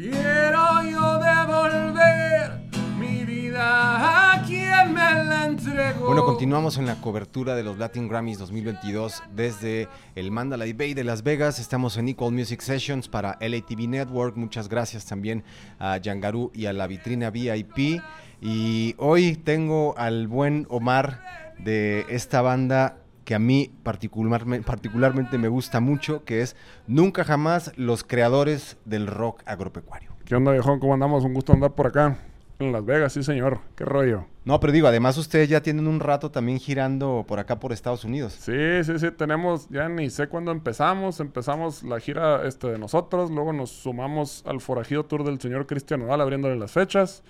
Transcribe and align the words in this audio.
Quiero 0.00 0.82
yo 0.90 1.18
devolver 1.18 2.58
mi 2.98 3.22
vida 3.26 4.32
a 4.32 4.42
quien 4.46 4.94
me 4.94 5.24
la 5.24 5.44
entregó. 5.44 6.06
Bueno, 6.06 6.24
continuamos 6.24 6.78
en 6.78 6.86
la 6.86 6.94
cobertura 7.02 7.54
de 7.54 7.62
los 7.62 7.76
Latin 7.76 8.08
Grammys 8.08 8.38
2022 8.38 9.22
desde 9.36 9.88
el 10.14 10.30
Mandalay 10.30 10.72
Bay 10.72 10.94
de 10.94 11.04
Las 11.04 11.22
Vegas. 11.22 11.58
Estamos 11.58 11.98
en 11.98 12.08
Equal 12.08 12.32
Music 12.32 12.62
Sessions 12.62 13.08
para 13.08 13.36
LATV 13.42 13.88
Network. 13.88 14.38
Muchas 14.38 14.70
gracias 14.70 15.04
también 15.04 15.44
a 15.78 15.98
Yangarú 15.98 16.50
y 16.54 16.64
a 16.64 16.72
la 16.72 16.86
vitrina 16.86 17.28
VIP. 17.28 18.00
Y 18.40 18.94
hoy 18.96 19.36
tengo 19.36 19.94
al 19.98 20.28
buen 20.28 20.66
Omar 20.70 21.20
de 21.58 22.06
esta 22.08 22.40
banda 22.40 22.99
que 23.24 23.34
a 23.34 23.38
mí 23.38 23.70
particularmente, 23.82 24.66
particularmente 24.66 25.38
me 25.38 25.48
gusta 25.48 25.80
mucho, 25.80 26.24
que 26.24 26.42
es 26.42 26.56
Nunca 26.86 27.24
Jamás 27.24 27.72
los 27.76 28.04
creadores 28.04 28.78
del 28.84 29.06
rock 29.06 29.42
agropecuario. 29.46 30.10
¿Qué 30.24 30.36
onda, 30.36 30.52
viejón? 30.52 30.80
¿Cómo 30.80 30.94
andamos? 30.94 31.24
Un 31.24 31.34
gusto 31.34 31.52
andar 31.52 31.74
por 31.74 31.86
acá. 31.86 32.18
En 32.60 32.72
Las 32.72 32.84
Vegas, 32.84 33.14
sí, 33.14 33.22
señor. 33.22 33.60
¿Qué 33.74 33.86
rollo? 33.86 34.26
No, 34.44 34.60
pero 34.60 34.72
digo, 34.72 34.86
además 34.86 35.16
ustedes 35.16 35.48
ya 35.48 35.62
tienen 35.62 35.88
un 35.88 35.98
rato 35.98 36.30
también 36.30 36.58
girando 36.58 37.24
por 37.26 37.38
acá 37.38 37.58
por 37.58 37.72
Estados 37.72 38.04
Unidos. 38.04 38.34
Sí, 38.34 38.84
sí, 38.84 38.98
sí. 38.98 39.10
Tenemos, 39.12 39.68
ya 39.70 39.88
ni 39.88 40.10
sé 40.10 40.28
cuándo 40.28 40.52
empezamos. 40.52 41.20
Empezamos 41.20 41.82
la 41.82 41.98
gira 42.00 42.46
este, 42.46 42.68
de 42.68 42.78
nosotros. 42.78 43.30
Luego 43.30 43.54
nos 43.54 43.70
sumamos 43.70 44.44
al 44.46 44.60
forajido 44.60 45.04
tour 45.04 45.24
del 45.24 45.40
señor 45.40 45.66
Cristian 45.66 46.00
Nodal 46.00 46.20
abriéndole 46.20 46.56
las 46.56 46.72
fechas. 46.72 47.22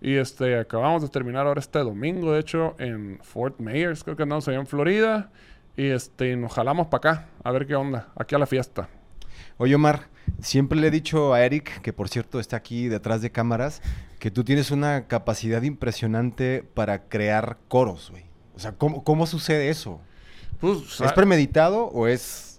Y 0.00 0.14
este, 0.16 0.58
acabamos 0.58 1.02
de 1.02 1.08
terminar 1.08 1.46
ahora 1.46 1.60
este 1.60 1.80
domingo, 1.80 2.32
de 2.32 2.40
hecho, 2.40 2.76
en 2.78 3.18
Fort 3.22 3.58
Myers, 3.58 4.04
creo 4.04 4.16
que 4.16 4.22
andamos 4.22 4.46
allá 4.48 4.58
en 4.58 4.66
Florida. 4.66 5.30
Y 5.76 5.86
este, 5.86 6.36
nos 6.36 6.52
jalamos 6.52 6.88
para 6.88 7.12
acá, 7.12 7.28
a 7.42 7.52
ver 7.52 7.66
qué 7.66 7.74
onda, 7.74 8.08
aquí 8.16 8.34
a 8.34 8.38
la 8.38 8.46
fiesta. 8.46 8.88
Oye, 9.58 9.74
Omar, 9.74 10.08
siempre 10.40 10.78
le 10.78 10.88
he 10.88 10.90
dicho 10.90 11.34
a 11.34 11.44
Eric, 11.44 11.80
que 11.82 11.92
por 11.92 12.08
cierto 12.08 12.40
está 12.40 12.56
aquí 12.56 12.88
detrás 12.88 13.22
de 13.22 13.30
cámaras, 13.30 13.82
que 14.18 14.30
tú 14.30 14.44
tienes 14.44 14.70
una 14.70 15.06
capacidad 15.06 15.62
impresionante 15.62 16.64
para 16.74 17.08
crear 17.08 17.58
coros, 17.68 18.10
güey. 18.10 18.24
O 18.56 18.60
sea, 18.60 18.72
¿cómo, 18.72 19.04
cómo 19.04 19.26
sucede 19.26 19.68
eso? 19.68 20.00
Pues, 20.60 21.00
¿Es 21.00 21.12
premeditado 21.12 21.86
o 21.86 22.08
es 22.08 22.57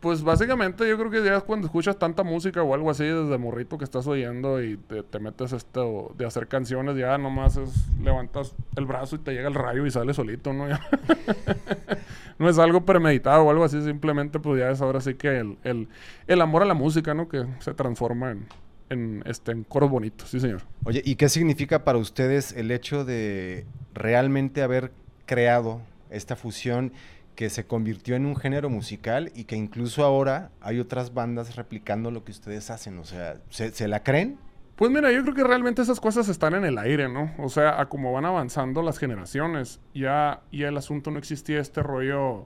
pues 0.00 0.22
básicamente 0.22 0.88
yo 0.88 0.96
creo 0.96 1.10
que 1.10 1.22
ya 1.22 1.40
cuando 1.40 1.66
escuchas 1.66 1.98
tanta 1.98 2.22
música 2.22 2.62
o 2.62 2.74
algo 2.74 2.90
así 2.90 3.04
desde 3.04 3.36
morrito 3.36 3.76
que 3.76 3.84
estás 3.84 4.06
oyendo 4.06 4.62
y 4.62 4.78
te, 4.78 5.20
metes 5.20 5.52
esto 5.52 6.14
de 6.16 6.24
hacer 6.24 6.48
canciones, 6.48 6.96
ya 6.96 7.18
nomás 7.18 7.58
es 7.58 7.86
levantas 8.00 8.54
el 8.76 8.86
brazo 8.86 9.16
y 9.16 9.18
te 9.18 9.32
llega 9.32 9.48
el 9.48 9.54
rayo 9.54 9.84
y 9.84 9.90
sale 9.90 10.14
solito, 10.14 10.54
¿no? 10.54 10.66
no 12.38 12.48
es 12.48 12.58
algo 12.58 12.86
premeditado 12.86 13.42
o 13.42 13.50
algo 13.50 13.62
así, 13.62 13.82
simplemente 13.82 14.40
pues 14.40 14.58
ya 14.60 14.70
es 14.70 14.80
ahora 14.80 15.02
sí 15.02 15.14
que 15.14 15.38
el, 15.38 15.88
el, 16.26 16.40
amor 16.40 16.62
a 16.62 16.66
la 16.66 16.74
música, 16.74 17.12
¿no? 17.12 17.28
Que 17.28 17.44
se 17.58 17.74
transforma 17.74 18.30
en, 18.30 18.46
en, 18.88 19.22
este, 19.26 19.52
en 19.52 19.64
coros 19.64 19.90
bonitos, 19.90 20.30
sí 20.30 20.40
señor. 20.40 20.62
Oye, 20.84 21.02
¿y 21.04 21.16
qué 21.16 21.28
significa 21.28 21.84
para 21.84 21.98
ustedes 21.98 22.52
el 22.52 22.70
hecho 22.70 23.04
de 23.04 23.66
realmente 23.92 24.62
haber 24.62 24.92
creado 25.26 25.82
esta 26.08 26.36
fusión 26.36 26.92
que 27.40 27.48
se 27.48 27.64
convirtió 27.64 28.16
en 28.16 28.26
un 28.26 28.36
género 28.36 28.68
musical 28.68 29.32
y 29.34 29.44
que 29.44 29.56
incluso 29.56 30.04
ahora 30.04 30.50
hay 30.60 30.78
otras 30.78 31.14
bandas 31.14 31.56
replicando 31.56 32.10
lo 32.10 32.22
que 32.22 32.32
ustedes 32.32 32.68
hacen. 32.68 32.98
O 32.98 33.04
sea, 33.04 33.40
¿se, 33.48 33.88
la 33.88 34.02
creen? 34.02 34.36
Pues 34.76 34.90
mira, 34.90 35.10
yo 35.10 35.22
creo 35.22 35.34
que 35.34 35.44
realmente 35.44 35.80
esas 35.80 36.00
cosas 36.00 36.28
están 36.28 36.52
en 36.52 36.66
el 36.66 36.76
aire, 36.76 37.08
¿no? 37.08 37.32
O 37.38 37.48
sea, 37.48 37.80
a 37.80 37.88
como 37.88 38.12
van 38.12 38.26
avanzando 38.26 38.82
las 38.82 38.98
generaciones, 38.98 39.80
ya, 39.94 40.42
ya 40.52 40.68
el 40.68 40.76
asunto 40.76 41.10
no 41.10 41.18
existía 41.18 41.60
este 41.60 41.82
rollo 41.82 42.44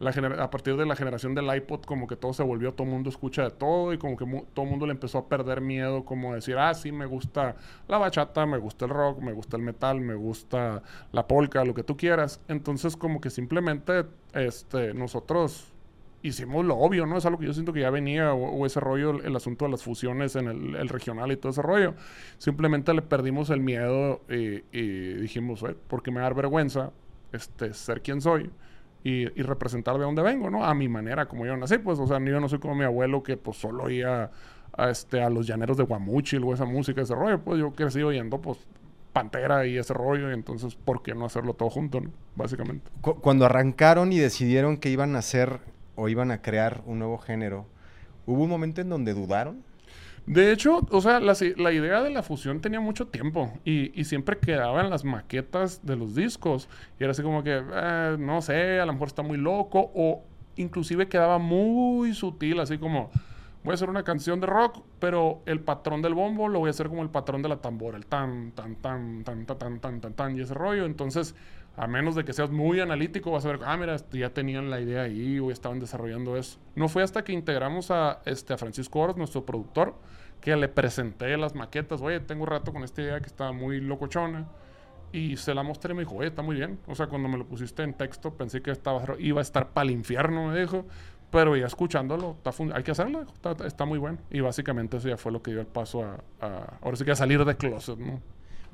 a 0.00 0.50
partir 0.50 0.76
de 0.76 0.86
la 0.86 0.96
generación 0.96 1.34
del 1.34 1.54
iPod, 1.54 1.82
como 1.82 2.06
que 2.06 2.16
todo 2.16 2.32
se 2.32 2.42
volvió, 2.42 2.74
todo 2.74 2.86
mundo 2.86 3.10
escucha 3.10 3.44
de 3.44 3.50
todo 3.50 3.92
y 3.92 3.98
como 3.98 4.16
que 4.16 4.26
todo 4.52 4.64
mundo 4.64 4.86
le 4.86 4.92
empezó 4.92 5.18
a 5.18 5.28
perder 5.28 5.60
miedo, 5.60 6.04
como 6.04 6.34
decir, 6.34 6.58
ah, 6.58 6.74
sí, 6.74 6.92
me 6.92 7.06
gusta 7.06 7.56
la 7.86 7.98
bachata, 7.98 8.44
me 8.44 8.58
gusta 8.58 8.86
el 8.86 8.90
rock, 8.90 9.20
me 9.20 9.32
gusta 9.32 9.56
el 9.56 9.62
metal, 9.62 10.00
me 10.00 10.14
gusta 10.14 10.82
la 11.12 11.26
polka, 11.26 11.64
lo 11.64 11.74
que 11.74 11.84
tú 11.84 11.96
quieras. 11.96 12.40
Entonces, 12.48 12.96
como 12.96 13.20
que 13.20 13.30
simplemente 13.30 14.04
este, 14.32 14.94
nosotros 14.94 15.72
hicimos 16.22 16.64
lo 16.64 16.76
obvio, 16.76 17.06
¿no? 17.06 17.18
Es 17.18 17.26
algo 17.26 17.38
que 17.38 17.46
yo 17.46 17.52
siento 17.52 17.72
que 17.72 17.80
ya 17.80 17.90
venía, 17.90 18.32
o, 18.32 18.66
ese 18.66 18.80
rollo, 18.80 19.22
el, 19.22 19.36
asunto 19.36 19.66
de 19.66 19.70
las 19.70 19.82
fusiones 19.82 20.34
en 20.36 20.48
el, 20.48 20.88
regional 20.88 21.30
y 21.30 21.36
todo 21.36 21.52
ese 21.52 21.62
rollo. 21.62 21.94
Simplemente 22.38 22.92
le 22.94 23.02
perdimos 23.02 23.50
el 23.50 23.60
miedo 23.60 24.22
y, 24.28 24.60
dijimos, 25.20 25.62
eh, 25.62 25.76
porque 25.86 26.10
me 26.10 26.20
da 26.20 26.30
vergüenza 26.30 26.92
este, 27.32 27.74
ser 27.74 28.00
quien 28.00 28.20
soy 28.20 28.50
y, 29.04 29.26
representar 29.42 29.98
de 29.98 30.02
dónde 30.02 30.22
vengo, 30.22 30.50
¿no? 30.50 30.64
A 30.64 30.74
mi 30.74 30.88
manera, 30.88 31.26
como 31.26 31.44
yo 31.44 31.54
nací, 31.58 31.76
pues, 31.76 31.98
o 31.98 32.06
sea, 32.06 32.18
yo 32.18 32.40
no 32.40 32.48
soy 32.48 32.58
como 32.58 32.74
mi 32.74 32.84
abuelo 32.84 33.22
que 33.22 33.36
pues 33.36 33.58
solo 33.58 33.84
oía 33.84 34.30
a, 34.72 34.90
este, 34.90 35.22
a 35.22 35.28
los 35.28 35.46
llaneros 35.46 35.76
de 35.76 35.84
Guamuchil 35.84 36.42
o 36.42 36.54
esa 36.54 36.64
música, 36.64 37.02
ese 37.02 37.14
rollo, 37.14 37.38
pues 37.38 37.60
yo 37.60 37.70
crecí 37.72 38.02
oyendo, 38.02 38.40
pues, 38.40 38.58
Pantera 39.12 39.66
y 39.66 39.76
ese 39.76 39.92
rollo, 39.92 40.30
y 40.30 40.34
entonces, 40.34 40.74
¿por 40.74 41.02
qué 41.02 41.14
no 41.14 41.26
hacerlo 41.26 41.52
todo 41.54 41.70
junto. 41.70 42.00
Básicamente. 42.34 42.90
cuando 43.20 43.44
arrancaron 43.44 44.10
y 44.10 44.18
decidieron 44.18 44.78
que 44.78 44.88
iban 44.88 45.14
a 45.14 45.18
hacer 45.20 45.60
o 45.94 46.08
iban 46.08 46.32
a 46.32 46.42
crear 46.42 46.82
un 46.86 46.98
nuevo 46.98 47.18
género, 47.18 47.66
¿hubo 48.26 48.42
un 48.42 48.50
momento 48.50 48.80
en 48.80 48.88
donde 48.88 49.14
dudaron? 49.14 49.62
De 50.26 50.52
hecho, 50.52 50.80
o 50.90 51.00
sea, 51.02 51.20
la, 51.20 51.34
idea 51.72 52.02
de 52.02 52.08
la 52.08 52.22
fusión 52.22 52.60
tenía 52.60 52.80
mucho 52.80 53.06
tiempo 53.08 53.52
y, 53.64 54.04
siempre 54.04 54.38
quedaba 54.38 54.80
en 54.80 54.88
las 54.88 55.04
maquetas 55.04 55.84
de 55.84 55.96
los 55.96 56.14
discos. 56.14 56.68
Y 56.98 57.04
era 57.04 57.10
así 57.10 57.22
como 57.22 57.42
que, 57.42 57.62
eh, 57.62 58.16
no 58.18 58.40
sé, 58.40 58.80
a 58.80 58.86
lo 58.86 58.92
mejor 58.94 59.08
está 59.08 59.22
muy 59.22 59.36
loco 59.36 59.90
o 59.94 60.22
inclusive 60.56 61.08
quedaba 61.08 61.38
muy 61.38 62.14
sutil, 62.14 62.60
así 62.60 62.78
como, 62.78 63.10
voy 63.64 63.72
a 63.72 63.74
hacer 63.74 63.90
una 63.90 64.02
canción 64.02 64.40
de 64.40 64.46
rock, 64.46 64.82
pero 64.98 65.42
el 65.44 65.60
patrón 65.60 66.00
del 66.00 66.14
bombo 66.14 66.48
lo 66.48 66.60
voy 66.60 66.68
a 66.68 66.70
hacer 66.70 66.88
como 66.88 67.02
el 67.02 67.10
patrón 67.10 67.42
de 67.42 67.50
la 67.50 67.56
tambora, 67.56 67.98
el 67.98 68.06
tan, 68.06 68.52
tan, 68.52 68.76
tan, 68.76 69.24
tan, 69.24 69.44
tan, 69.44 69.58
tan, 69.58 69.80
tan, 69.80 70.00
tan, 70.00 70.14
tan, 70.14 70.36
y 70.36 70.40
ese 70.40 70.54
rollo. 70.54 70.86
Entonces, 70.86 71.34
a 71.76 71.86
menos 71.86 72.14
de 72.14 72.24
que 72.24 72.32
seas 72.32 72.50
muy 72.50 72.80
analítico, 72.80 73.32
vas 73.32 73.44
a 73.44 73.48
ver, 73.48 73.60
ah, 73.64 73.76
mira, 73.76 73.96
ya 74.12 74.30
tenían 74.30 74.70
la 74.70 74.80
idea 74.80 75.02
ahí 75.02 75.40
o 75.40 75.50
estaban 75.50 75.80
desarrollando 75.80 76.36
eso. 76.36 76.58
No 76.76 76.88
fue 76.88 77.02
hasta 77.02 77.24
que 77.24 77.32
integramos 77.32 77.90
a, 77.90 78.20
este, 78.26 78.52
a 78.52 78.58
Francisco 78.58 79.00
Oro, 79.00 79.14
nuestro 79.16 79.44
productor, 79.44 79.94
que 80.40 80.54
le 80.54 80.68
presenté 80.68 81.36
las 81.36 81.54
maquetas. 81.54 82.00
Oye, 82.00 82.20
tengo 82.20 82.42
un 82.42 82.48
rato 82.48 82.72
con 82.72 82.84
esta 82.84 83.02
idea 83.02 83.20
que 83.20 83.26
está 83.26 83.50
muy 83.50 83.80
locochona. 83.80 84.46
Y 85.10 85.36
se 85.36 85.54
la 85.54 85.62
mostré 85.62 85.92
y 85.92 85.96
me 85.96 86.02
dijo, 86.02 86.16
oye, 86.16 86.28
está 86.28 86.42
muy 86.42 86.56
bien. 86.56 86.78
O 86.88 86.94
sea, 86.94 87.06
cuando 87.06 87.28
me 87.28 87.38
lo 87.38 87.46
pusiste 87.46 87.82
en 87.82 87.94
texto, 87.94 88.34
pensé 88.34 88.62
que 88.62 88.72
estaba, 88.72 89.02
iba 89.18 89.40
a 89.40 89.42
estar 89.42 89.70
para 89.70 89.84
el 89.86 89.92
infierno, 89.92 90.48
me 90.48 90.60
dijo. 90.60 90.84
Pero 91.30 91.56
ya 91.56 91.66
escuchándolo, 91.66 92.36
hay 92.72 92.82
que 92.82 92.92
hacerlo, 92.92 93.24
está, 93.64 93.84
muy 93.84 93.98
bueno. 93.98 94.18
Y 94.30 94.40
básicamente 94.40 94.98
eso 94.98 95.08
ya 95.08 95.16
fue 95.16 95.32
lo 95.32 95.42
que 95.42 95.50
dio 95.50 95.60
el 95.60 95.66
paso 95.66 96.04
a, 96.04 96.20
a 96.40 96.78
ahora 96.80 96.96
sí 96.96 97.04
que 97.04 97.10
a 97.10 97.16
salir 97.16 97.44
de 97.44 97.56
closet, 97.56 97.98
¿no? 97.98 98.20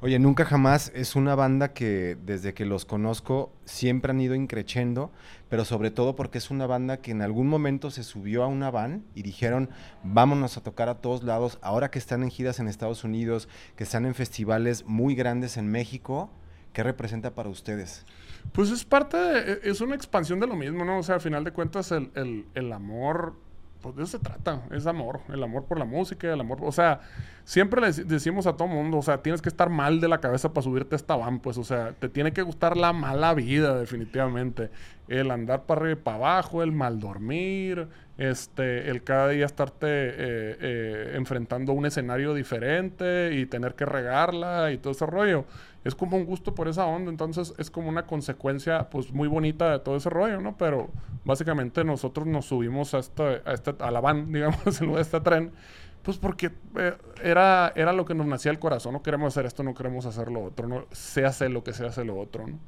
Oye, 0.03 0.19
Nunca 0.19 0.47
Jamás 0.47 0.91
es 0.95 1.15
una 1.15 1.35
banda 1.35 1.75
que 1.75 2.17
desde 2.25 2.55
que 2.55 2.65
los 2.65 2.87
conozco 2.87 3.53
siempre 3.67 4.13
han 4.13 4.21
ido 4.23 4.35
increchendo, 4.35 5.13
pero 5.51 5.67
sobre 5.67 5.91
todo 5.91 6.17
porque 6.17 6.39
es 6.39 6.51
una 6.51 6.67
banda 6.67 7.03
que 7.03 7.11
en 7.11 7.21
algún 7.21 7.49
momento 7.49 7.91
se 7.91 8.03
subió 8.03 8.43
a 8.43 8.47
una 8.47 8.71
van 8.71 9.05
y 9.15 9.21
dijeron, 9.21 9.69
vámonos 10.03 10.57
a 10.57 10.63
tocar 10.63 10.89
a 10.89 11.03
todos 11.03 11.23
lados, 11.23 11.59
ahora 11.61 11.91
que 11.91 11.99
están 11.99 12.23
en 12.23 12.31
giras 12.31 12.61
en 12.61 12.69
Estados 12.69 13.05
Unidos, 13.05 13.47
que 13.77 13.85
están 13.85 14.07
en 14.07 14.15
festivales 14.15 14.87
muy 14.87 15.15
grandes 15.15 15.59
en 15.59 15.71
México, 15.71 16.31
¿qué 16.73 16.83
representa 16.83 17.35
para 17.35 17.51
ustedes? 17.51 18.07
Pues 18.53 18.71
es 18.71 18.87
parte 18.87 19.19
e, 19.19 19.61
es 19.65 19.83
una 19.83 19.97
expansión 19.97 20.41
de 20.41 20.47
lo 20.47 20.57
mismo, 20.57 20.83
¿no? 20.83 21.01
O 21.01 21.03
sea, 21.03 21.17
al 21.17 21.21
final 21.21 21.45
de 21.45 21.53
cuentas 21.53 21.93
el, 21.93 22.11
el, 22.15 22.47
el 22.55 22.73
amor 22.73 23.35
pues 23.81 23.97
de 23.97 24.03
eso 24.03 24.19
se 24.19 24.25
trata, 24.25 24.63
es 24.71 24.87
amor, 24.87 25.21
el 25.33 25.43
amor 25.43 25.65
por 25.65 25.79
la 25.79 25.85
música, 25.85 26.33
el 26.33 26.41
amor, 26.41 26.59
o 26.63 26.73
sea, 26.73 27.01
siempre 27.45 27.81
le 27.81 27.93
decimos 27.93 28.47
a 28.47 28.55
todo 28.55 28.69
mundo, 28.69 28.99
o 28.99 29.03
sea, 29.03 29.23
tienes 29.23 29.41
que 29.41 29.49
estar 29.49 29.71
mal 29.71 30.01
de 30.01 30.09
la 30.09 30.19
cabeza 30.19 30.53
para 30.53 30.63
subirte 30.63 30.95
a 30.95 30.97
esta 30.97 31.17
van, 31.17 31.41
pues, 31.41 31.57
o 31.59 31.65
sea, 31.65 31.93
te 31.93 32.09
tiene 32.09 32.33
que 32.33 32.43
gustar 32.43 32.77
la 32.77 32.93
mala 32.93 33.35
vida, 33.35 33.79
definitivamente, 33.79 34.71
el 35.09 35.31
andar 35.31 35.65
para 35.65 35.81
arriba 35.81 36.01
y 36.01 36.03
para 36.03 36.17
abajo, 36.17 36.63
el 36.63 36.73
mal 36.73 37.01
dormir, 37.01 37.89
este, 38.21 38.91
el 38.91 39.03
cada 39.03 39.29
día 39.31 39.47
estarte 39.47 39.87
eh, 39.87 40.57
eh, 40.61 41.13
enfrentando 41.15 41.73
un 41.73 41.87
escenario 41.87 42.35
diferente 42.35 43.35
y 43.35 43.47
tener 43.47 43.75
que 43.75 43.87
regarla 43.87 44.73
y 44.73 44.77
todo 44.77 44.93
ese 44.93 45.07
rollo. 45.07 45.47
Es 45.85 45.95
como 45.95 46.19
un 46.19 46.27
gusto 46.27 46.55
por 46.55 46.69
esa 46.69 46.85
onda, 46.85 47.11
entonces 47.11 47.55
es 47.57 47.71
como 47.71 47.89
una 47.89 48.07
consecuencia 48.07 48.91
pues 48.91 49.11
muy 49.11 49.27
bonita 49.27 49.73
de 49.73 49.79
todo 49.79 49.97
ese 49.97 50.11
rollo, 50.11 50.39
¿no? 50.39 50.59
Pero 50.59 50.91
básicamente 51.25 51.83
nosotros 51.83 52.27
nos 52.27 52.45
subimos 52.45 52.93
a, 52.93 52.99
este, 52.99 53.41
a, 53.43 53.53
este, 53.55 53.75
a 53.79 53.91
la 53.91 54.03
van, 54.03 54.31
digamos, 54.33 54.83
en 54.83 54.99
este 54.99 55.19
tren, 55.21 55.53
pues 56.03 56.19
porque 56.19 56.51
eh, 56.77 56.99
era, 57.23 57.73
era 57.75 57.95
lo 57.95 58.05
que 58.05 58.15
nos 58.15 58.27
nacía 58.27 58.53
el 58.53 58.59
corazón, 58.59 58.93
no 58.93 59.03
queremos 59.03 59.33
hacer 59.33 59.47
esto, 59.47 59.63
no 59.63 59.73
queremos 59.73 60.05
hacer 60.05 60.31
lo 60.31 60.45
otro, 60.45 60.69
no 60.69 60.85
se 60.91 61.25
hace 61.25 61.49
lo 61.49 61.65
que 61.65 61.73
se 61.73 61.87
hace 61.87 62.05
lo 62.05 62.19
otro, 62.19 62.47
¿no? 62.47 62.59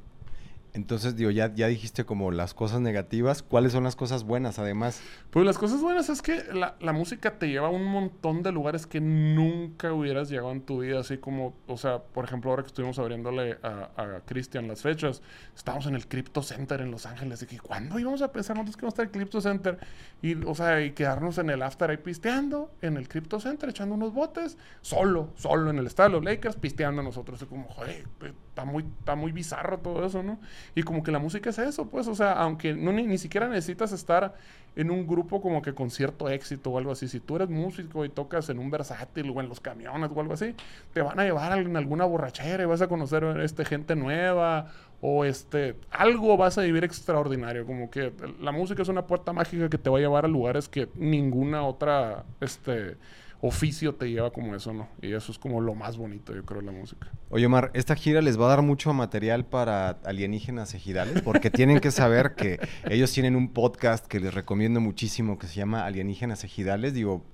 Entonces, 0.73 1.15
digo, 1.15 1.29
ya, 1.29 1.53
ya 1.53 1.67
dijiste 1.67 2.03
como 2.03 2.31
las 2.31 2.55
cosas 2.55 2.81
negativas. 2.81 3.43
¿Cuáles 3.43 3.73
son 3.73 3.83
las 3.83 3.95
cosas 3.95 4.23
buenas, 4.23 4.57
además? 4.57 5.01
Pues 5.29 5.45
las 5.45 5.59
cosas 5.59 5.81
buenas 5.81 6.09
es 6.09 6.23
que 6.23 6.43
la, 6.51 6.93
música 6.93 7.37
te 7.37 7.47
lleva 7.47 7.67
a 7.67 7.69
un 7.69 7.85
montón 7.85 8.41
de 8.41 8.51
lugares 8.51 8.87
que 8.87 8.99
nunca 8.99 9.93
hubieras 9.93 10.29
llegado 10.29 10.51
en 10.51 10.61
tu 10.61 10.81
vida. 10.81 10.99
Así 10.99 11.19
como, 11.19 11.53
o 11.67 11.77
sea, 11.77 11.99
por 11.99 12.25
ejemplo, 12.25 12.49
ahora 12.49 12.63
que 12.63 12.67
estuvimos 12.67 12.97
abriéndole 12.97 13.59
a, 13.61 13.91
a 13.95 14.21
las 14.61 14.81
fechas, 14.81 15.21
estábamos 15.55 15.85
en 15.85 15.93
el 15.93 16.07
Crypto 16.07 16.41
Center 16.41 16.81
en 16.81 16.89
Los 16.89 17.05
Ángeles. 17.05 17.43
Y 17.43 17.45
que, 17.45 17.59
¿cuándo 17.59 17.99
íbamos 17.99 18.23
a 18.23 18.31
pensar 18.31 18.55
nosotros 18.55 18.75
que 18.75 18.81
vamos 18.81 18.93
a 18.93 19.03
estar 19.03 19.05
en 19.05 19.09
el 19.09 19.27
Crypto 19.27 19.41
Center? 19.41 19.77
Y, 20.23 20.43
o 20.43 20.55
sea, 20.55 20.81
y 20.81 20.91
quedarnos 20.91 21.37
en 21.37 21.51
el 21.51 21.61
after 21.61 21.91
ahí 21.91 21.97
pisteando, 21.97 22.71
en 22.81 22.97
el 22.97 23.07
Crypto 23.07 23.39
Center, 23.39 23.69
echando 23.69 23.93
unos 23.93 24.11
botes, 24.11 24.57
solo, 24.81 25.29
solo 25.35 25.69
en 25.69 25.77
el 25.77 25.85
estadio 25.85 26.09
de 26.09 26.15
los 26.15 26.25
Lakers, 26.25 26.55
pisteando 26.55 27.03
nosotros. 27.03 27.39
Y 27.43 27.45
como, 27.45 27.67
joder, 27.67 28.05
está 28.53 28.65
muy, 28.65 28.85
está 28.99 29.15
muy 29.15 29.31
bizarro 29.31 29.79
todo 29.79 30.05
eso, 30.05 30.21
¿no? 30.21 30.37
Y 30.75 30.83
como 30.83 31.01
que 31.01 31.11
la 31.11 31.17
música 31.17 31.49
es 31.49 31.57
eso, 31.57 31.87
pues, 31.87 32.07
o 32.07 32.13
sea, 32.13 32.33
aunque 32.33 32.75
no, 32.75 32.91
ni, 32.91 33.01
ni, 33.03 33.17
siquiera 33.17 33.47
necesitas 33.47 33.91
estar 33.91 34.35
en 34.75 34.91
un 34.91 35.07
grupo 35.07 35.41
como 35.41 35.63
que 35.63 35.73
con 35.73 35.89
cierto 35.89 36.29
éxito 36.29 36.69
o 36.69 36.77
algo 36.77 36.91
así. 36.91 37.07
Si 37.07 37.19
tú 37.19 37.35
eres 37.35 37.49
músico 37.49 38.05
y 38.05 38.09
tocas 38.09 38.49
en 38.49 38.59
un 38.59 38.69
versátil 38.69 39.31
o 39.35 39.41
en 39.41 39.49
los 39.49 39.59
camiones 39.59 40.11
o 40.13 40.21
algo 40.21 40.33
así, 40.33 40.55
te 40.93 41.01
van 41.01 41.19
a 41.19 41.23
llevar 41.23 41.57
en 41.57 41.75
alguna 41.75 42.05
borrachera 42.05 42.61
y 42.61 42.67
vas 42.67 42.81
a 42.81 42.87
conocer 42.87 43.23
este, 43.41 43.65
gente 43.65 43.95
nueva 43.95 44.67
o 45.01 45.25
este, 45.25 45.75
algo 45.89 46.37
vas 46.37 46.59
a 46.59 46.61
vivir 46.61 46.83
extraordinario. 46.83 47.65
Como 47.65 47.89
que 47.89 48.13
la 48.39 48.51
música 48.51 48.83
es 48.83 48.87
una 48.87 49.07
puerta 49.07 49.33
mágica 49.33 49.67
que 49.67 49.79
te 49.79 49.89
va 49.89 49.97
a 49.97 50.01
llevar 50.01 50.25
a 50.25 50.27
lugares 50.27 50.69
que 50.69 50.89
ninguna 50.95 51.63
otra, 51.63 52.23
este 52.39 52.97
oficio 53.43 53.93
te 53.95 54.09
lleva 54.09 54.31
como 54.31 54.55
eso, 54.55 54.73
¿no? 54.73 54.87
Y 55.01 55.11
eso 55.11 55.33
es 55.33 55.37
como 55.37 55.59
lo 55.59 55.75
más 55.75 55.97
bonito, 55.97 56.33
yo 56.33 56.45
creo, 56.45 56.61
de 56.61 56.67
la 56.67 56.71
música. 56.71 57.11
Oye, 57.29 57.45
Omar, 57.45 57.71
esta 57.73 57.93
gira 57.93 58.21
les 58.21 58.39
va 58.39 58.45
a 58.45 58.49
dar 58.49 58.61
mucho 58.61 58.93
material 58.93 59.45
para 59.45 59.99
alienígenas 60.05 60.73
ejidales, 60.73 61.21
porque 61.21 61.49
tienen 61.51 61.81
que 61.81 61.91
saber 61.91 62.35
que 62.35 62.57
ellos 62.89 63.11
tienen 63.11 63.35
un 63.35 63.49
podcast 63.51 64.07
que 64.07 64.21
les 64.21 64.33
recomiendo 64.33 64.79
muchísimo 64.79 65.37
que 65.37 65.47
se 65.47 65.55
llama 65.55 65.85
Alienígenas 65.85 66.45
Ejidales. 66.45 66.93
Digo, 66.93 67.25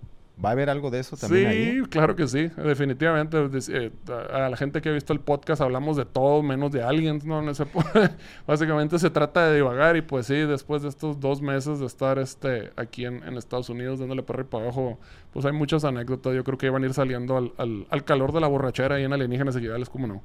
¿Va 0.43 0.49
a 0.49 0.51
haber 0.53 0.69
algo 0.69 0.89
de 0.89 0.99
eso 0.99 1.17
también 1.17 1.51
sí, 1.51 1.89
claro 1.89 2.15
que 2.15 2.25
sí, 2.25 2.49
definitivamente. 2.55 3.37
Eh, 3.67 3.91
a 4.07 4.47
la 4.47 4.55
gente 4.55 4.81
que 4.81 4.87
ha 4.87 4.91
visto 4.93 5.11
el 5.11 5.19
podcast 5.19 5.61
hablamos 5.61 5.97
de 5.97 6.05
todo 6.05 6.41
menos 6.41 6.71
de 6.71 6.81
aliens, 6.81 7.25
¿no? 7.25 7.41
no 7.41 7.53
se 7.53 7.65
Básicamente 8.47 8.99
se 8.99 9.09
trata 9.09 9.47
de 9.47 9.57
divagar 9.57 9.97
y 9.97 10.01
pues 10.01 10.27
sí, 10.27 10.35
después 10.35 10.81
de 10.81 10.89
estos 10.89 11.19
dos 11.19 11.41
meses 11.41 11.79
de 11.79 11.85
estar 11.85 12.19
este, 12.19 12.71
aquí 12.77 13.05
en, 13.05 13.19
Estados 13.37 13.69
Unidos 13.69 13.99
dándole 13.99 14.23
para 14.23 14.37
arriba 14.37 14.49
para 14.49 14.63
abajo, 14.65 14.99
pues 15.33 15.45
hay 15.45 15.51
muchas 15.51 15.83
anécdotas. 15.83 16.33
Yo 16.33 16.43
creo 16.43 16.57
que 16.57 16.67
iban 16.67 16.83
a 16.83 16.85
ir 16.85 16.93
saliendo 16.93 17.35
al, 17.35 17.85
al, 17.89 18.03
calor 18.05 18.31
de 18.31 18.39
la 18.39 18.47
borrachera 18.47 18.95
ahí 18.95 19.03
en 19.03 19.13
Alienígenas 19.13 19.55
Seguidales, 19.55 19.89
¿cómo 19.89 20.07
no? 20.07 20.23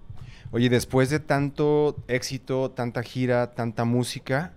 Oye, 0.52 0.68
después 0.68 1.10
de 1.10 1.18
tanto 1.18 1.96
éxito, 2.06 2.70
tanta 2.70 3.02
gira, 3.02 3.54
tanta 3.54 3.84
música, 3.84 4.52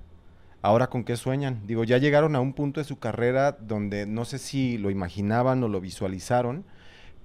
ahora 0.68 0.88
con 0.88 1.06
qué 1.06 1.16
sueñan. 1.16 1.62
Digo, 1.66 1.86
ya 1.86 1.98
llegaron 1.98 2.36
a 2.36 2.42
un 2.42 2.54
punto 2.54 2.82
de 2.82 2.84
su 2.84 3.00
carrera 3.00 3.54
donde 3.54 4.06
no 4.06 4.26
sé 4.26 4.38
si 4.38 4.78
lo 4.78 4.90
imaginaban 4.90 5.64
o 5.64 5.70
lo 5.70 5.80
visualizaron, 5.80 6.66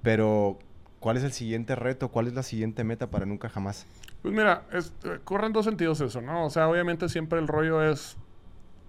pero 0.01 0.59
¿cuál 0.99 1.17
es 1.17 1.23
el 1.23 1.33
siguiente 1.33 1.75
reto? 1.75 2.09
¿Cuál 2.09 2.27
es 2.27 2.33
la 2.33 2.43
siguiente 2.43 2.85
meta 2.85 3.07
para 3.07 3.25
nunca 3.25 3.49
jamás? 3.49 3.85
Pues 4.21 4.33
mira, 4.33 4.63
es, 4.71 4.93
eh, 5.03 5.19
corre 5.25 5.47
en 5.47 5.53
dos 5.53 5.65
sentidos 5.65 5.99
eso, 5.99 6.21
¿no? 6.21 6.45
O 6.45 6.49
sea, 6.49 6.69
obviamente 6.69 7.09
siempre 7.09 7.39
el 7.39 7.49
rollo 7.49 7.83
es 7.83 8.15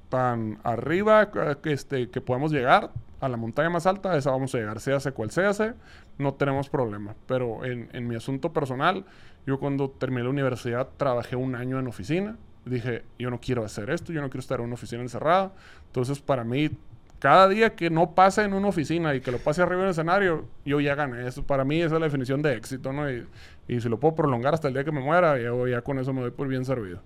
tan 0.09 0.61
arriba 0.63 1.33
que, 1.61 1.73
este, 1.73 2.09
que 2.09 2.21
podemos 2.21 2.53
llegar 2.53 2.93
a 3.21 3.29
la 3.29 3.37
montaña 3.37 3.71
más 3.71 3.87
alta, 3.87 4.13
a 4.13 4.17
esa 4.17 4.31
vamos 4.31 4.55
a 4.55 4.59
llegar, 4.59 4.79
sea 4.79 5.01
cual 5.11 5.33
sea, 5.33 5.75
no 6.19 6.35
tenemos 6.35 6.69
problema. 6.69 7.17
Pero 7.27 7.65
en, 7.65 7.89
en 7.93 8.07
mi 8.07 8.15
asunto 8.15 8.53
personal, 8.53 9.05
yo 9.49 9.59
cuando 9.59 9.91
terminé 9.91 10.23
la 10.23 10.31
universidad 10.31 10.91
trabajé 10.97 11.35
un 11.35 11.57
año 11.57 11.81
en 11.81 11.89
oficina, 11.89 12.37
dije, 12.65 13.05
yo 13.19 13.31
no 13.31 13.41
quiero 13.41 13.65
hacer 13.65 13.91
esto, 13.91 14.13
yo 14.13 14.21
no 14.21 14.29
quiero 14.29 14.41
estar 14.41 14.61
en 14.61 14.67
una 14.67 14.75
oficina 14.75 15.03
encerrada. 15.03 15.53
Entonces, 15.87 16.21
para 16.21 16.45
mí, 16.45 16.71
cada 17.19 17.49
día 17.49 17.75
que 17.75 17.91
no 17.91 18.15
pase 18.15 18.43
en 18.43 18.53
una 18.53 18.69
oficina 18.69 19.15
y 19.15 19.21
que 19.21 19.31
lo 19.31 19.39
pase 19.39 19.63
arriba 19.63 19.81
en 19.81 19.87
el 19.87 19.91
escenario, 19.93 20.47
yo 20.65 20.81
ya 20.81 20.95
gané. 20.95 21.27
Eso, 21.27 21.43
para 21.43 21.65
mí, 21.65 21.81
esa 21.81 21.95
es 21.95 22.01
la 22.01 22.07
definición 22.07 22.43
de 22.43 22.55
éxito, 22.55 22.93
¿no? 22.93 23.11
Y, 23.11 23.27
y 23.69 23.81
si 23.81 23.89
lo 23.89 23.99
puedo 23.99 24.15
prolongar 24.15 24.55
hasta 24.55 24.69
el 24.69 24.75
día 24.75 24.85
que 24.85 24.93
me 24.93 25.01
muera, 25.01 25.39
ya, 25.39 25.51
ya 25.71 25.81
con 25.83 25.99
eso 25.99 26.13
me 26.13 26.21
doy 26.21 26.31
por 26.31 26.49
bien 26.49 26.65
servido. 26.65 27.01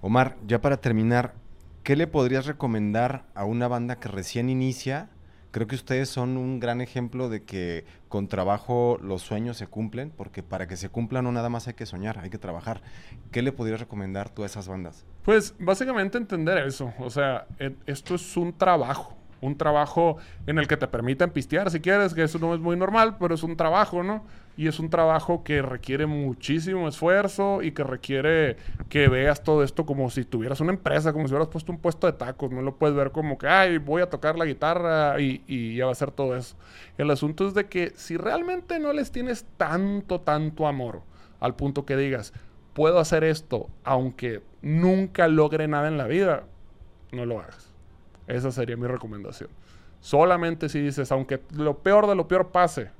Omar, 0.00 0.36
ya 0.46 0.60
para 0.60 0.76
terminar, 0.76 1.34
¿qué 1.82 1.96
le 1.96 2.06
podrías 2.06 2.46
recomendar 2.46 3.24
a 3.34 3.44
una 3.44 3.68
banda 3.68 3.96
que 3.96 4.08
recién 4.08 4.50
inicia 4.50 5.08
creo 5.52 5.66
que 5.66 5.76
ustedes 5.76 6.08
son 6.08 6.36
un 6.36 6.58
gran 6.58 6.80
ejemplo 6.80 7.28
de 7.28 7.44
que 7.44 7.84
con 8.08 8.26
trabajo 8.26 8.98
los 9.00 9.22
sueños 9.22 9.56
se 9.58 9.68
cumplen, 9.68 10.10
porque 10.10 10.42
para 10.42 10.66
que 10.66 10.76
se 10.76 10.88
cumplan 10.88 11.24
no 11.24 11.32
nada 11.32 11.48
más 11.48 11.68
hay 11.68 11.74
que 11.74 11.86
soñar, 11.86 12.18
hay 12.18 12.30
que 12.30 12.38
trabajar. 12.38 12.82
¿Qué 13.30 13.42
le 13.42 13.52
podrías 13.52 13.78
recomendar 13.78 14.30
tú 14.30 14.42
a 14.42 14.46
esas 14.46 14.66
bandas? 14.66 15.04
Pues 15.22 15.54
básicamente 15.58 16.18
entender 16.18 16.58
eso, 16.58 16.92
o 16.98 17.10
sea, 17.10 17.46
e, 17.58 17.76
esto 17.86 18.16
es 18.16 18.36
un 18.36 18.52
trabajo, 18.56 19.16
un 19.40 19.56
trabajo 19.56 20.16
en 20.46 20.58
el 20.58 20.66
que 20.66 20.76
te 20.76 20.88
permitan 20.88 21.30
pistear 21.30 21.70
si 21.70 21.80
quieres, 21.80 22.14
que 22.14 22.24
eso 22.24 22.38
no 22.38 22.54
es 22.54 22.60
muy 22.60 22.76
normal, 22.76 23.16
pero 23.20 23.34
es 23.34 23.42
un 23.42 23.56
trabajo, 23.56 24.02
¿no? 24.02 24.24
Y 24.56 24.68
es 24.68 24.78
un 24.78 24.90
trabajo 24.90 25.44
que 25.44 25.62
requiere 25.62 26.06
muchísimo 26.06 26.86
esfuerzo 26.86 27.62
y 27.62 27.72
que 27.72 27.84
requiere 27.84 28.56
que 28.88 29.08
veas 29.08 29.42
todo 29.42 29.62
esto 29.62 29.86
como 29.86 30.10
si 30.10 30.24
tuvieras 30.24 30.60
una 30.60 30.72
empresa, 30.72 31.12
como 31.12 31.26
si 31.26 31.32
hubieras 31.32 31.48
puesto 31.48 31.72
un 31.72 31.78
puesto 31.78 32.06
de 32.06 32.12
tacos. 32.12 32.50
No 32.50 32.60
lo 32.60 32.76
puedes 32.76 32.94
ver 32.94 33.12
como 33.12 33.38
que, 33.38 33.48
ay, 33.48 33.78
voy 33.78 34.02
a 34.02 34.10
tocar 34.10 34.36
la 34.36 34.44
guitarra 34.44 35.18
y, 35.20 35.42
y 35.46 35.76
ya 35.76 35.86
va 35.86 35.92
a 35.92 35.94
ser 35.94 36.10
todo 36.10 36.36
eso. 36.36 36.56
El 36.98 37.10
asunto 37.10 37.48
es 37.48 37.54
de 37.54 37.66
que 37.66 37.92
si 37.96 38.16
realmente 38.16 38.78
no 38.78 38.92
les 38.92 39.10
tienes 39.10 39.46
tanto, 39.56 40.20
tanto 40.20 40.66
amor, 40.66 41.00
al 41.40 41.56
punto 41.56 41.84
que 41.84 41.96
digas, 41.96 42.32
puedo 42.72 42.98
hacer 42.98 43.24
esto 43.24 43.68
aunque 43.84 44.42
nunca 44.60 45.28
logre 45.28 45.66
nada 45.68 45.88
en 45.88 45.98
la 45.98 46.06
vida, 46.06 46.44
no 47.10 47.26
lo 47.26 47.40
hagas. 47.40 47.72
Esa 48.26 48.50
sería 48.50 48.76
mi 48.76 48.86
recomendación. 48.86 49.50
Solamente 50.00 50.68
si 50.68 50.80
dices, 50.80 51.12
aunque 51.12 51.40
lo 51.54 51.78
peor 51.78 52.06
de 52.06 52.14
lo 52.14 52.28
peor 52.28 52.48
pase, 52.48 52.90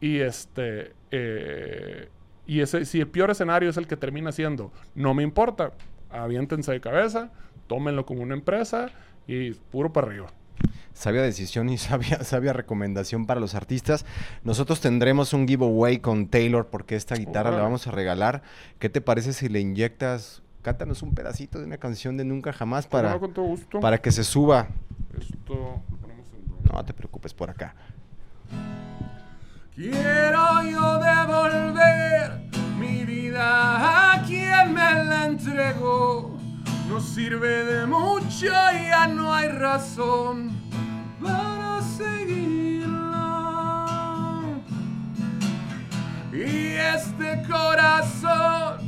y 0.00 0.20
este. 0.20 0.92
Eh, 1.10 2.08
y 2.46 2.60
ese, 2.60 2.84
si 2.84 3.00
el 3.00 3.08
peor 3.08 3.30
escenario 3.30 3.70
es 3.70 3.76
el 3.76 3.86
que 3.86 3.96
termina 3.96 4.30
siendo, 4.30 4.70
no 4.94 5.14
me 5.14 5.22
importa, 5.22 5.72
aviéntense 6.10 6.72
de 6.72 6.80
cabeza, 6.80 7.30
tómenlo 7.66 8.04
como 8.04 8.22
una 8.22 8.34
empresa 8.34 8.90
y 9.26 9.52
puro 9.52 9.92
para 9.92 10.08
arriba. 10.08 10.26
Sabia 10.92 11.22
decisión 11.22 11.68
y 11.68 11.78
sabia, 11.78 12.22
sabia 12.22 12.52
recomendación 12.52 13.26
para 13.26 13.40
los 13.40 13.54
artistas. 13.54 14.04
Nosotros 14.44 14.80
tendremos 14.80 15.32
un 15.32 15.48
giveaway 15.48 15.98
con 15.98 16.28
Taylor 16.28 16.68
porque 16.68 16.96
esta 16.96 17.16
guitarra 17.16 17.50
la 17.50 17.62
vamos 17.62 17.86
a 17.86 17.90
regalar. 17.90 18.42
¿Qué 18.78 18.88
te 18.88 19.00
parece 19.00 19.32
si 19.32 19.48
le 19.48 19.60
inyectas, 19.60 20.42
cántanos 20.62 21.02
un 21.02 21.14
pedacito 21.14 21.58
de 21.58 21.64
una 21.64 21.78
canción 21.78 22.16
de 22.16 22.24
Nunca 22.24 22.52
Jamás 22.52 22.86
para, 22.86 23.18
para 23.80 23.98
que 23.98 24.12
se 24.12 24.22
suba? 24.22 24.68
Esto, 25.18 25.82
no 26.72 26.84
te 26.84 26.92
preocupes 26.94 27.34
por 27.34 27.50
acá. 27.50 27.74
Quiero 29.74 30.62
yo 30.62 31.00
devolver 31.00 32.48
mi 32.78 33.04
vida 33.04 34.12
a 34.12 34.22
quien 34.22 34.72
me 34.72 35.04
la 35.04 35.26
entregó. 35.26 36.38
No 36.88 37.00
sirve 37.00 37.64
de 37.64 37.84
mucho 37.84 38.46
y 38.46 38.86
ya 38.88 39.08
no 39.08 39.34
hay 39.34 39.48
razón 39.48 40.52
para 41.20 41.82
seguirla. 41.82 42.84
Y 46.32 46.74
este 46.94 47.42
corazón 47.50 48.78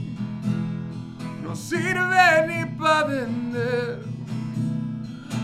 no 1.43 1.57
sirve 1.57 2.47
ni 2.47 2.65
para 2.79 3.09
vender. 3.09 4.05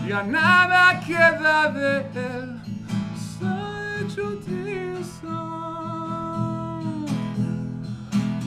Ya 0.07 0.23
nada 0.23 1.01
queda 1.01 1.69
de 1.69 1.97
él. 2.15 2.61
Está 3.13 3.99
hecho 3.99 4.39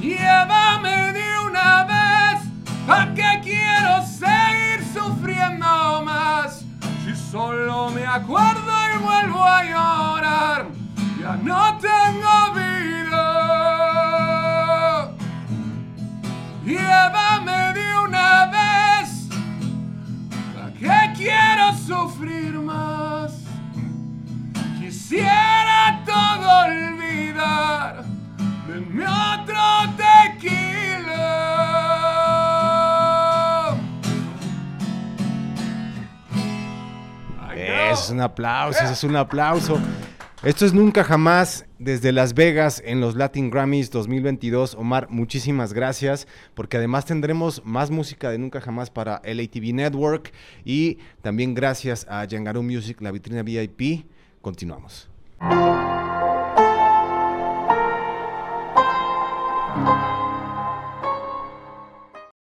Llévame 0.07 1.13
de 1.15 1.39
una 1.41 1.83
vez, 1.83 2.41
¿a 2.89 3.13
qué 3.13 3.41
quiero 3.43 4.07
seguir 4.07 4.81
sufriendo 4.95 6.01
más? 6.05 6.65
Si 7.05 7.13
solo 7.17 7.91
me 7.91 8.07
acuerdo 8.07 8.73
y 8.95 8.99
vuelvo 9.03 9.43
a 9.43 9.65
llorar, 9.65 10.67
ya 11.21 11.37
no 11.43 11.77
tengo 11.79 12.46
Ese 37.97 38.05
es 38.05 38.11
un 38.11 38.21
aplauso, 38.21 38.85
ese 38.85 38.93
es 38.93 39.05
un 39.05 39.17
aplauso. 39.17 39.81
Esto 40.43 40.67
es 40.67 40.75
Nunca 40.75 41.03
Jamás 41.03 41.65
desde 41.79 42.13
Las 42.13 42.35
Vegas 42.35 42.83
en 42.85 43.01
los 43.01 43.17
Latin 43.17 43.51
Grammys 43.51 43.91
2022. 43.91 44.75
Omar, 44.75 45.09
muchísimas 45.09 45.73
gracias, 45.73 46.29
porque 46.53 46.77
además 46.77 47.07
tendremos 47.07 47.63
más 47.65 47.91
música 47.91 48.29
de 48.31 48.37
Nunca 48.37 48.61
Jamás 48.61 48.91
para 48.91 49.23
LATV 49.25 49.73
Network 49.73 50.31
y 50.63 50.99
también 51.23 51.55
gracias 51.55 52.07
a 52.11 52.27
Yangaru 52.27 52.63
Music, 52.63 53.01
la 53.01 53.13
vitrina 53.13 53.43
VIP. 53.43 54.05
Continuamos. 54.43 55.09